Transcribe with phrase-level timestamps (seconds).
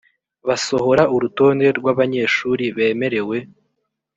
[0.47, 3.37] basohora urutonde rw abanyeshuri bemerewe